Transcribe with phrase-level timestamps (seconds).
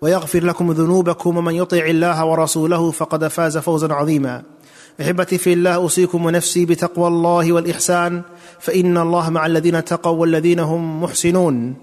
[0.00, 4.42] ويغفر لكم ذنوبكم ومن يطع الله ورسوله فقد فاز فوزا عظيما
[5.00, 8.22] احبتي في الله اوصيكم ونفسي بتقوى الله والاحسان
[8.60, 11.76] فان الله مع الذين اتقوا والذين هم محسنون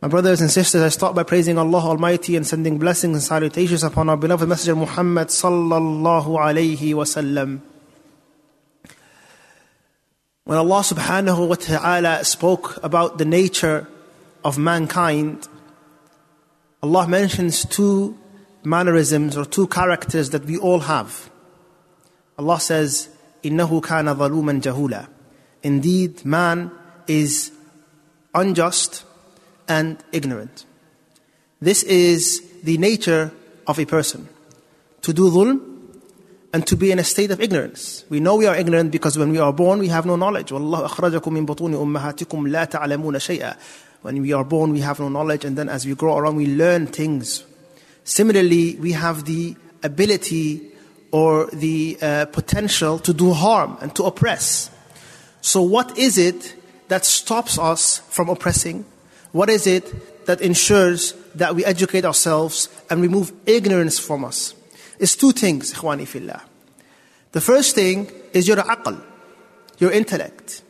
[0.00, 3.82] My brothers and sisters, I start by praising Allah Almighty and sending blessings and salutations
[3.82, 7.58] upon our beloved Messenger Muhammad sallallahu alayhi wasallam.
[10.44, 13.88] When Allah subhanahu wa ta'ala spoke about the nature
[14.44, 15.48] of mankind,
[16.81, 18.17] Allah mentions two
[18.63, 21.29] mannerisms or two characters that we all have.
[22.37, 23.09] Allah says,
[23.43, 25.07] إِنَّهُ كَانَ ظَلُومًا جَهُولًا
[25.63, 26.71] Indeed, man
[27.07, 27.51] is
[28.33, 29.05] unjust
[29.67, 30.65] and ignorant.
[31.61, 33.31] This is the nature
[33.67, 34.27] of a person.
[35.03, 35.73] To do dhulm
[36.53, 38.03] and to be in a state of ignorance.
[38.09, 40.49] We know we are ignorant because when we are born, we have no knowledge.
[40.51, 43.55] وَاللَّهُ أَخْرَجَكُم مِّن بُطُونِ أُمَّهَاتِكُمْ لَا تَعْلَمُونَ شَيْئًا
[44.02, 46.46] when we are born, we have no knowledge, and then as we grow around, we
[46.46, 47.44] learn things.
[48.04, 50.72] Similarly, we have the ability
[51.10, 54.70] or the uh, potential to do harm and to oppress.
[55.40, 56.54] So, what is it
[56.88, 58.84] that stops us from oppressing?
[59.32, 64.54] What is it that ensures that we educate ourselves and remove ignorance from us?
[64.98, 66.42] It's two things, ikhwani fillah.
[67.32, 69.02] The first thing is your aql,
[69.78, 70.62] your intellect.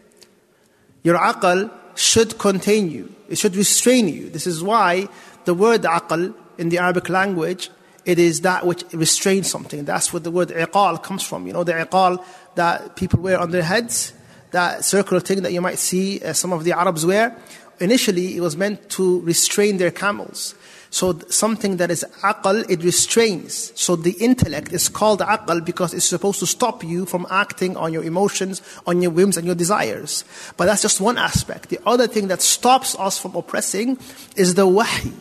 [1.02, 3.14] Your aql should contain you.
[3.28, 4.30] It should restrain you.
[4.30, 5.08] This is why
[5.44, 7.70] the word aql in the Arabic language,
[8.04, 9.84] it is that which restrains something.
[9.84, 11.46] That's what the word iqal comes from.
[11.46, 12.24] You know, the iqal
[12.54, 14.12] that people wear on their heads,
[14.50, 17.36] that circular thing that you might see uh, some of the Arabs wear.
[17.80, 20.54] Initially, it was meant to restrain their camels.
[20.90, 23.72] So something that is aql, it restrains.
[23.78, 27.92] So the intellect is called aql because it's supposed to stop you from acting on
[27.92, 30.24] your emotions, on your whims and your desires.
[30.56, 31.68] But that's just one aspect.
[31.68, 33.98] The other thing that stops us from oppressing
[34.36, 35.12] is the wahi.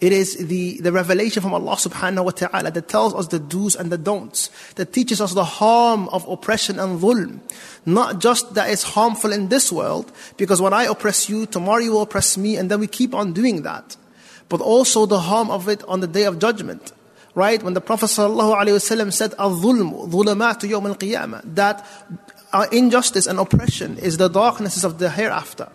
[0.00, 3.74] It is the, the revelation from Allah subhanahu wa ta'ala that tells us the do's
[3.76, 7.38] and the don'ts, that teaches us the harm of oppression and dhulm.
[7.86, 11.92] Not just that it's harmful in this world, because when I oppress you, tomorrow you
[11.92, 13.96] will oppress me, and then we keep on doing that
[14.54, 16.92] but also the harm of it on the day of judgment.
[17.34, 17.60] Right?
[17.60, 21.84] When the Prophet ﷺ said, Al-dhulm, dhulamatu yawm al-qiyamah, that
[22.52, 25.68] our injustice and oppression is the darknesses of the hereafter.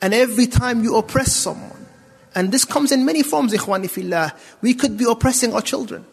[0.00, 1.88] And every time you oppress someone,
[2.32, 6.06] and this comes in many forms, ikhwani fillah, we could be oppressing our children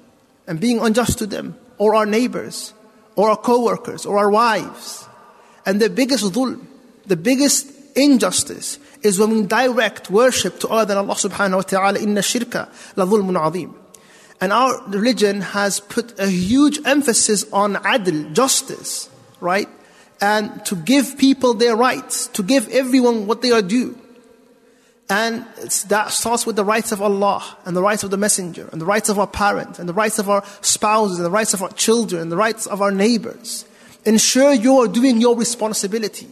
[0.47, 2.73] and being unjust to them, or our neighbors,
[3.15, 5.07] or our co-workers, or our wives.
[5.63, 6.65] And the biggest dhulm,
[7.05, 11.99] the biggest injustice is when we direct worship to other than Allah subhanahu wa ta'ala,
[11.99, 13.75] inna shirka la dhulmun azim.
[14.41, 19.09] And our religion has put a huge emphasis on adl, justice,
[19.39, 19.69] right?
[20.19, 23.97] And to give people their rights, to give everyone what they are due.
[25.09, 25.45] And
[25.87, 28.85] that starts with the rights of Allah and the rights of the messenger and the
[28.85, 31.71] rights of our parents and the rights of our spouses and the rights of our
[31.73, 33.65] children and the rights of our neighbors.
[34.05, 36.27] Ensure you are doing your responsibility.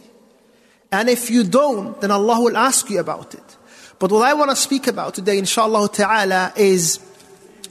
[0.92, 3.56] And if you don't, then Allah will ask you about it.
[3.98, 6.98] But what I want to speak about today, inshallah ta'ala, is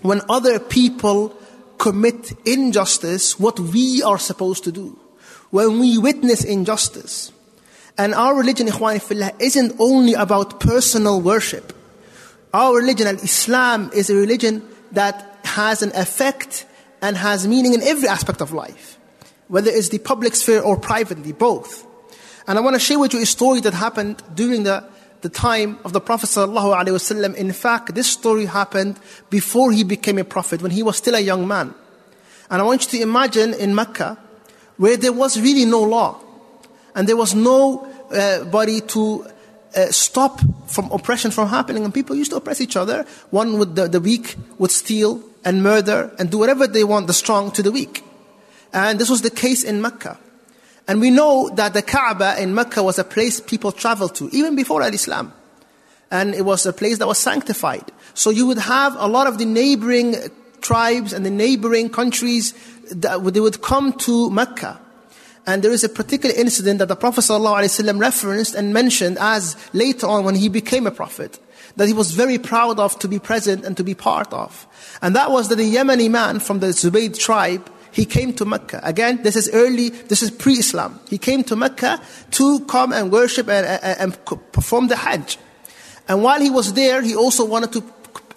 [0.01, 1.38] when other people
[1.77, 4.97] commit injustice, what we are supposed to do.
[5.51, 7.31] When we witness injustice.
[7.97, 11.73] And our religion, ikhwani fillah, isn't only about personal worship.
[12.53, 16.65] Our religion, al-Islam, is a religion that has an effect
[17.01, 18.97] and has meaning in every aspect of life,
[19.47, 21.85] whether it's the public sphere or privately, both.
[22.51, 24.83] And I want to share with you a story that happened during the,
[25.21, 26.36] the time of the Prophet.
[27.38, 29.00] In fact, this story happened
[29.30, 31.74] before he became a prophet, when he was still a young man.
[32.50, 34.18] And I want you to imagine in Mecca,
[34.75, 36.19] where there was really no law,
[36.94, 39.25] and there was nobody uh, to
[39.74, 41.86] uh, stop from oppression from happening.
[41.86, 43.06] And people used to oppress each other.
[43.30, 47.13] One would, the, the weak would steal and murder and do whatever they want, the
[47.13, 48.04] strong to the weak.
[48.74, 50.19] And this was the case in Mecca.
[50.88, 54.56] And we know that the Kaaba in Mecca was a place people traveled to, even
[54.56, 55.33] before Al-Islam.
[56.10, 57.92] And it was a place that was sanctified.
[58.13, 60.16] So you would have a lot of the neighboring
[60.60, 62.54] tribes and the neighboring countries
[62.92, 64.80] that they would come to Mecca.
[65.48, 70.07] And there is a particular incident that the Prophet ﷺ referenced and mentioned as later
[70.07, 71.39] on when he became a prophet,
[71.78, 74.68] that he was very proud of to be present and to be part of.
[75.01, 78.80] And that was that the Yemeni man from the Zubayd tribe, he came to Mecca.
[78.84, 81.00] Again, this is early, this is pre-Islam.
[81.10, 82.02] He came to Mecca
[82.32, 85.38] to come and worship and, and, and perform the Hajj.
[86.08, 87.84] And while he was there, he also wanted to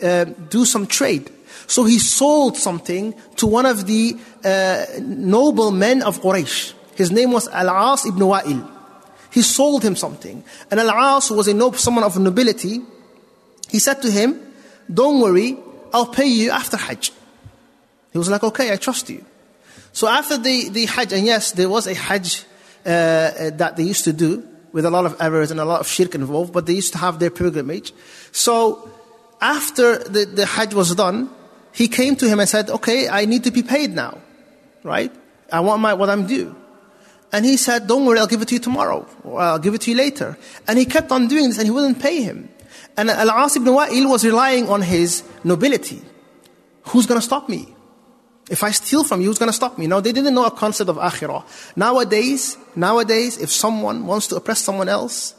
[0.03, 1.31] uh, do some trade.
[1.67, 6.75] So he sold something to one of the uh, noble men of Quraysh.
[6.97, 8.71] His name was Al-As ibn Wa'il.
[9.31, 10.45] He sold him something.
[10.71, 12.83] And Al-As was a noble, someone of nobility.
[13.71, 14.39] He said to him,
[14.93, 15.57] don't worry,
[15.93, 17.13] I'll pay you after Hajj.
[18.13, 19.25] He was like, okay, I trust you.
[19.95, 22.45] So after the, the Hajj, and yes, there was a Hajj
[22.85, 25.79] uh, uh, that they used to do with a lot of errors and a lot
[25.79, 27.95] of shirk involved, but they used to have their pilgrimage.
[28.33, 28.91] So
[29.41, 31.31] after the, the Hajj was done,
[31.73, 34.19] he came to him and said, okay, I need to be paid now,
[34.83, 35.13] right?
[35.53, 36.57] I want my, what I'm due.
[37.33, 39.83] And he said, don't worry, I'll give it to you tomorrow, or I'll give it
[39.83, 40.37] to you later.
[40.67, 42.49] And he kept on doing this and he wouldn't pay him.
[42.97, 46.03] And Al-As ibn Wa'il was relying on his nobility.
[46.87, 47.69] Who's going to stop me?
[48.51, 49.87] If I steal from you, who's going to stop me?
[49.87, 51.45] No, they didn't know a concept of akhirah.
[51.77, 55.35] Nowadays, nowadays, if someone wants to oppress someone else,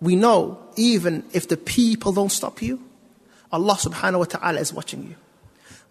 [0.00, 2.82] we know even if the people don't stop you,
[3.52, 5.14] Allah subhanahu wa ta'ala is watching you.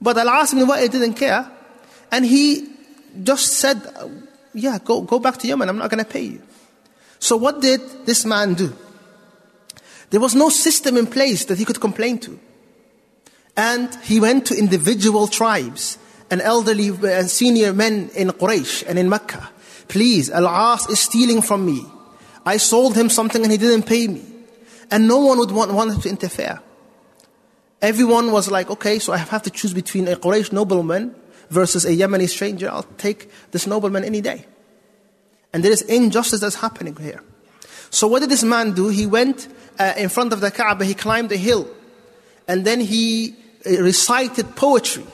[0.01, 1.49] But Al-As ibn Wa'il didn't care.
[2.11, 2.69] And he
[3.23, 3.81] just said,
[4.53, 6.41] yeah, go, go back to Yemen, I'm not going to pay you.
[7.19, 8.75] So what did this man do?
[10.09, 12.39] There was no system in place that he could complain to.
[13.55, 15.97] And he went to individual tribes
[16.29, 19.49] and elderly and senior men in Quraysh and in Mecca.
[19.87, 21.85] Please, Al-As is stealing from me.
[22.45, 24.23] I sold him something and he didn't pay me.
[24.91, 26.61] And no one would want, want to interfere.
[27.81, 31.13] Everyone was like, okay, so I have to choose between a Quraysh nobleman
[31.49, 34.45] versus a Yemeni stranger, I'll take this nobleman any day.
[35.53, 37.23] And there is injustice that's happening here.
[37.89, 38.89] So what did this man do?
[38.89, 39.47] He went
[39.79, 41.69] uh, in front of the Kaaba, he climbed a hill,
[42.47, 43.35] and then he
[43.65, 45.05] uh, recited poetry.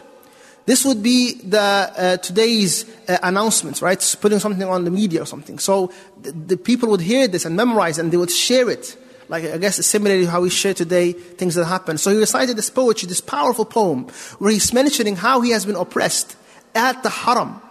[0.66, 4.16] This would be the uh, today's uh, announcements, right?
[4.22, 5.60] Putting something on the media or something.
[5.60, 8.98] So the, the people would hear this and memorize, and they would share it
[9.30, 11.98] like I guess similarly to how we share today things that happen.
[11.98, 14.08] So he recited this poetry, this powerful poem,
[14.40, 16.36] where he's mentioning how he has been oppressed
[16.76, 17.62] at the haram,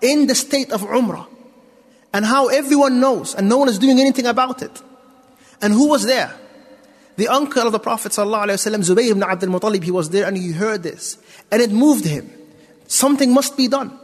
[0.00, 1.26] in the state of Umrah,
[2.12, 4.82] and how everyone knows and no one is doing anything about it.
[5.60, 6.32] And who was there?
[7.16, 10.52] The uncle of the Prophet ﷺ, Zubayr ibn Abdul Muttalib, he was there and he
[10.52, 11.16] heard this.
[11.50, 12.30] And it moved him.
[12.86, 13.98] Something must be done.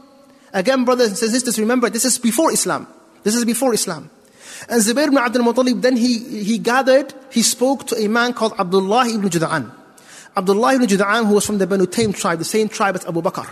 [0.53, 2.87] Again, brothers and sisters, remember, this is before Islam.
[3.23, 4.11] This is before Islam.
[4.69, 8.55] And Zubair ibn Abdul Muttalib, then he, he gathered, he spoke to a man called
[8.59, 9.71] Abdullah ibn Jud'an.
[10.37, 13.21] Abdullah ibn Jud'an, who was from the Banu Taym tribe, the same tribe as Abu
[13.21, 13.51] Bakr.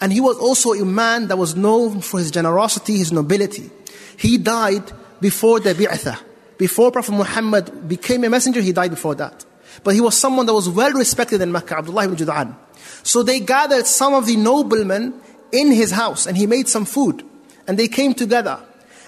[0.00, 3.70] And he was also a man that was known for his generosity, his nobility.
[4.16, 6.18] He died before the bi'athah.
[6.58, 9.44] Before Prophet Muhammad became a messenger, he died before that.
[9.84, 12.56] But he was someone that was well respected in Mecca, Abdullah ibn Jud'an.
[13.02, 15.20] So they gathered some of the noblemen
[15.52, 17.24] in his house and he made some food.
[17.66, 18.58] And they came together.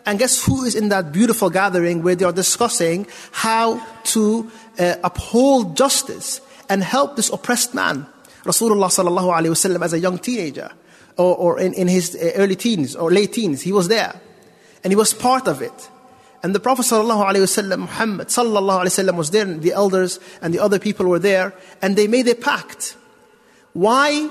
[0.05, 4.97] And guess who is in that beautiful gathering where they are discussing how to uh,
[5.05, 8.07] uphold justice and help this oppressed man?
[8.45, 10.71] Rasulullah sallallahu alaihi wasallam as a young teenager
[11.17, 14.19] or, or in, in his uh, early teens or late teens, he was there.
[14.83, 15.91] And he was part of it.
[16.43, 21.07] And the Prophet wasallam, Muhammad wasallam was there and the elders and the other people
[21.07, 21.53] were there
[21.83, 22.97] and they made a pact.
[23.73, 24.31] Why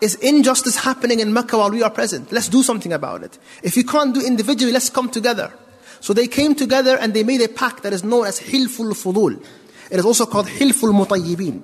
[0.00, 2.30] is injustice happening in Mecca while we are present?
[2.30, 3.38] Let's do something about it.
[3.62, 5.52] If you can't do individually, let's come together.
[6.00, 9.42] So they came together and they made a pact that is known as Hilful Fudul.
[9.90, 11.62] It is also called Hilful Mutayyibin.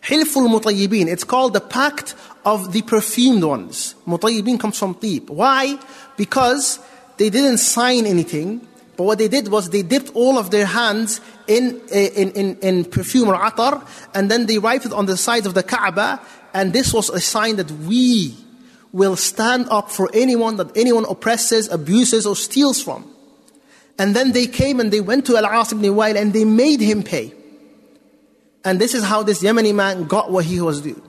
[0.00, 3.94] Hilful Mutayyibin, it's called the pact of the perfumed ones.
[4.06, 5.30] Mutayyibin comes from Tib.
[5.30, 5.78] Why?
[6.16, 6.78] Because
[7.18, 11.20] they didn't sign anything, but what they did was they dipped all of their hands
[11.46, 15.16] in, eh, in, in, in perfume or atar, and then they wiped it on the
[15.16, 16.20] sides of the Kaaba,
[16.54, 18.36] and this was a sign that we
[18.92, 23.10] will stand up for anyone that anyone oppresses, abuses, or steals from.
[23.98, 27.02] And then they came and they went to Al-As ibn Wa'il and they made him
[27.02, 27.32] pay.
[28.64, 31.02] And this is how this Yemeni man got what he was due.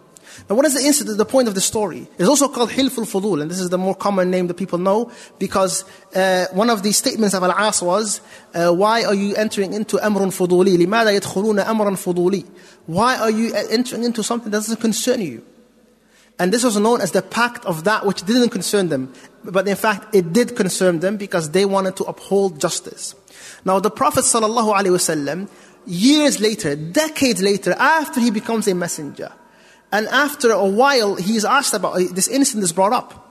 [0.49, 2.09] Now, what is the incident, the point of the story?
[2.19, 5.11] It's also called Hilf al-Fudul, and this is the more common name that people know,
[5.39, 8.21] because uh, one of the statements of Al-As was,
[8.55, 10.79] uh, why are you entering into Amrun Fuduli?
[10.79, 12.45] لماذا يدخلون أمرا فضولي?
[12.87, 15.45] Why are you entering into something that doesn't concern you?
[16.39, 19.13] And this was known as the pact of that which didn't concern them.
[19.45, 23.15] But in fact, it did concern them because they wanted to uphold justice.
[23.65, 25.49] Now, the Prophet ﷺ,
[25.87, 29.31] years later, decades later, after he becomes a messenger,
[29.92, 33.24] and after a while, he is asked about uh, this incident is brought up.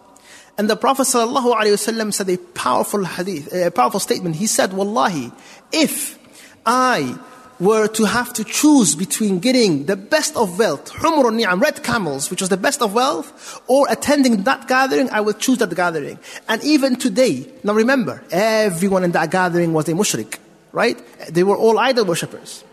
[0.58, 4.36] And the Prophet ﷺ said a powerful hadith, a powerful statement.
[4.36, 5.30] He said, Wallahi,
[5.70, 6.18] if
[6.64, 7.18] I
[7.60, 12.30] were to have to choose between getting the best of wealth, humr ni'am, red camels,
[12.30, 16.18] which was the best of wealth, or attending that gathering, I would choose that gathering.
[16.48, 20.38] And even today, now remember, everyone in that gathering was a mushrik,
[20.72, 21.00] right?
[21.28, 22.64] They were all idol worshippers.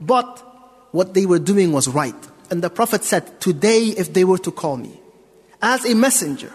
[0.00, 0.38] But
[0.92, 2.27] what they were doing was right.
[2.50, 4.98] And the Prophet said, today if they were to call me,
[5.60, 6.52] as a messenger,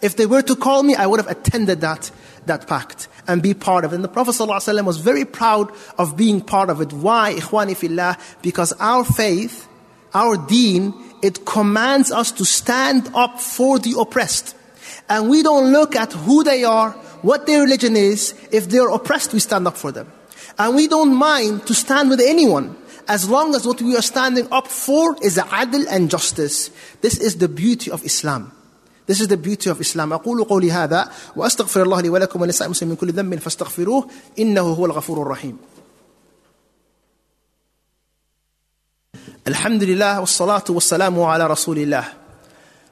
[0.00, 2.10] if they were to call me, I would have attended that,
[2.46, 3.96] that pact and be part of it.
[3.96, 6.92] And the Prophet ﷺ was very proud of being part of it.
[6.92, 8.18] Why, ikhwani fillah?
[8.42, 9.66] Because our faith,
[10.12, 14.54] our deen, it commands us to stand up for the oppressed.
[15.08, 16.90] And we don't look at who they are,
[17.22, 18.34] what their religion is.
[18.52, 20.12] If they're oppressed, we stand up for them.
[20.58, 22.76] And we don't mind to stand with anyone
[23.07, 26.69] as long as what we are standing up for is adl and justice.
[27.01, 28.51] This is the beauty of Islam.
[29.05, 30.13] This is the beauty of Islam.
[30.13, 34.07] أقول قولي هذا وأستغفر الله لي ولكم ولسائر المسلمين من كل ذنب فاستغفروه
[34.39, 35.57] إنه هو الغفور الرحيم.
[39.47, 42.05] الحمد لله والصلاة والسلام على رسول الله.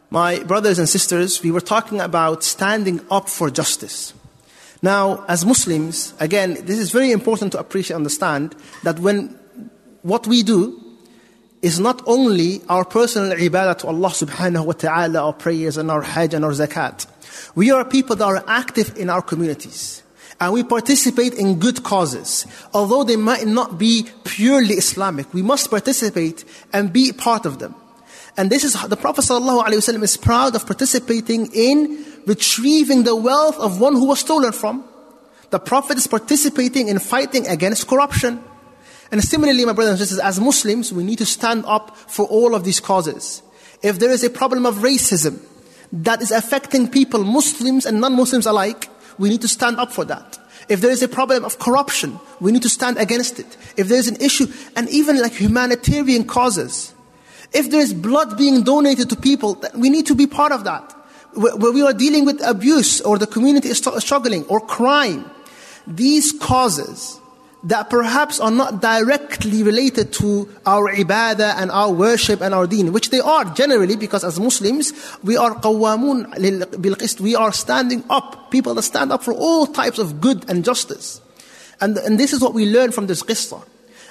[0.09, 4.13] My brothers and sisters, we were talking about standing up for justice.
[4.81, 9.37] Now, as Muslims, again, this is very important to appreciate understand that when
[10.02, 10.78] what we do
[11.62, 16.02] is not only our personal ibadah to Allah subhanahu wa ta'ala, our prayers and our
[16.02, 17.06] hajj and our zakat.
[17.54, 20.02] We are people that are active in our communities.
[20.40, 22.46] And we participate in good causes.
[22.74, 27.76] Although they might not be purely Islamic, we must participate and be part of them.
[28.36, 33.80] And this is the Prophet ﷺ is proud of participating in retrieving the wealth of
[33.80, 34.82] one who was stolen from.
[35.50, 38.42] The Prophet is participating in fighting against corruption.
[39.12, 42.54] And similarly, my brothers and sisters, as Muslims, we need to stand up for all
[42.54, 43.42] of these causes.
[43.82, 45.38] If there is a problem of racism
[45.92, 48.88] that is affecting people, Muslims and non-Muslims alike,
[49.18, 50.38] we need to stand up for that.
[50.68, 53.58] If there is a problem of corruption, we need to stand against it.
[53.76, 56.94] If there is an issue, and even like humanitarian causes,
[57.52, 60.90] if there is blood being donated to people, we need to be part of that.
[61.34, 65.30] Where we are dealing with abuse, or the community is struggling, or crime,
[65.86, 67.20] these causes
[67.64, 72.92] that perhaps are not directly related to our ibadah and our worship and our deen,
[72.92, 74.92] which they are generally because as Muslims,
[75.22, 76.26] we are qawamun
[76.74, 80.64] bilqist, we are standing up, people that stand up for all types of good and
[80.64, 81.20] justice.
[81.80, 83.62] And, and this is what we learn from this qissa.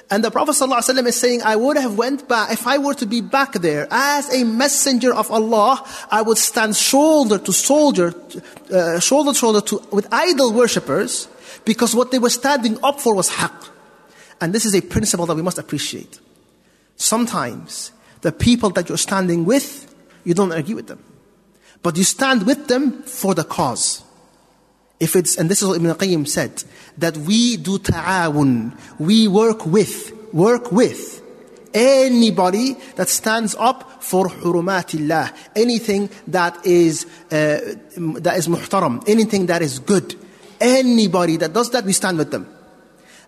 [0.09, 3.05] And the Prophet ﷺ is saying, I would have went back, if I were to
[3.05, 8.13] be back there as a messenger of Allah, I would stand shoulder to shoulder,
[8.73, 11.29] uh, shoulder to shoulder to, with idol worshippers,
[11.65, 13.69] because what they were standing up for was haqq.
[14.39, 16.19] And this is a principle that we must appreciate.
[16.95, 17.91] Sometimes
[18.21, 19.93] the people that you're standing with,
[20.23, 21.03] you don't agree with them.
[21.83, 24.03] But you stand with them for the cause.
[24.99, 26.63] If it's, and this is what Ibn Qayyim said,
[26.97, 31.21] that we do ta'awun, we work with, work with
[31.73, 39.61] anybody that stands up for hurumatillah, anything that is, uh, that is muhtaram, anything that
[39.61, 40.15] is good.
[40.61, 42.47] Anybody that does that, we stand with them.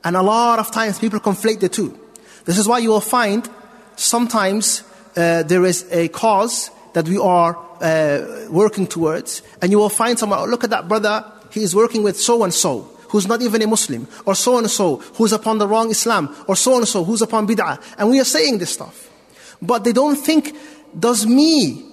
[0.03, 1.99] And a lot of times people conflate the two.
[2.45, 3.49] This is why you will find
[3.95, 4.83] sometimes
[5.15, 10.17] uh, there is a cause that we are uh, working towards, and you will find
[10.19, 13.41] someone, oh, look at that brother, he is working with so and so, who's not
[13.41, 16.87] even a Muslim, or so and so, who's upon the wrong Islam, or so and
[16.87, 17.81] so, who's upon bid'ah.
[17.97, 19.09] And we are saying this stuff.
[19.61, 20.55] But they don't think,
[20.97, 21.85] does me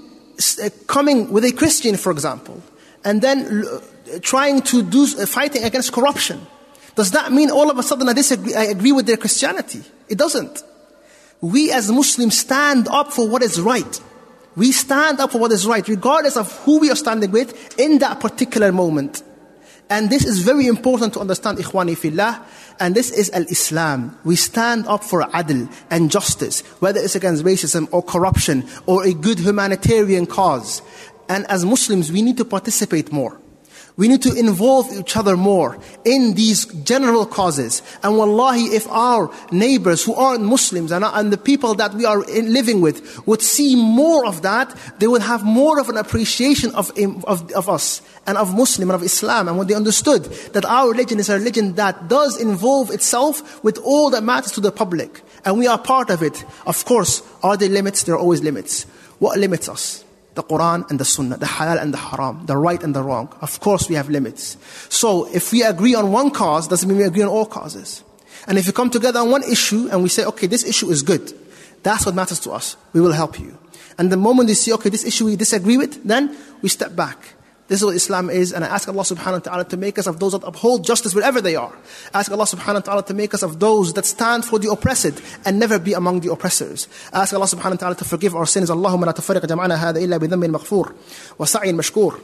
[0.62, 2.62] uh, coming with a Christian, for example,
[3.04, 3.64] and then
[4.22, 6.46] trying to do fighting against corruption.
[6.96, 9.82] Does that mean all of a sudden I disagree, I agree with their Christianity?
[10.08, 10.62] It doesn't.
[11.40, 14.00] We as Muslims stand up for what is right.
[14.56, 17.98] We stand up for what is right, regardless of who we are standing with in
[17.98, 19.22] that particular moment.
[19.88, 22.44] And this is very important to understand, ikhwani fillah.
[22.78, 24.16] And this is al-Islam.
[24.24, 29.12] We stand up for adl and justice, whether it's against racism or corruption or a
[29.12, 30.82] good humanitarian cause.
[31.30, 33.40] And as Muslims, we need to participate more.
[33.96, 37.82] We need to involve each other more in these general causes.
[38.02, 42.28] And wallahi, if our neighbors who aren't Muslims and, and the people that we are
[42.28, 46.74] in, living with would see more of that, they would have more of an appreciation
[46.74, 46.90] of,
[47.24, 49.46] of, of us and of Muslim and of Islam.
[49.46, 53.78] And when they understood that our religion is a religion that does involve itself with
[53.78, 55.22] all that matters to the public.
[55.44, 56.44] And we are part of it.
[56.66, 58.02] Of course, are there limits?
[58.02, 58.82] There are always limits.
[59.20, 60.04] What limits us?
[60.34, 63.34] The Quran and the Sunnah, the halal and the haram, the right and the wrong.
[63.40, 64.56] Of course, we have limits.
[64.88, 68.04] So, if we agree on one cause, doesn't mean we agree on all causes.
[68.46, 71.02] And if we come together on one issue and we say, okay, this issue is
[71.02, 71.32] good,
[71.82, 72.76] that's what matters to us.
[72.92, 73.58] We will help you.
[73.98, 77.34] And the moment you see, okay, this issue we disagree with, then we step back.
[77.70, 80.08] This is what Islam is, and I ask Allah subhanahu wa ta'ala to make us
[80.08, 81.72] of those that uphold justice wherever they are.
[82.12, 84.72] I ask Allah subhanahu wa ta'ala to make us of those that stand for the
[84.72, 86.88] oppressed and never be among the oppressors.
[87.12, 88.70] I ask Allah subhanahu wa ta'ala to forgive our sins.
[88.70, 90.92] Allahumma la tafariq jama'ana hada illa bidhammin maghfur
[91.38, 92.20] wa sa'in mashkur.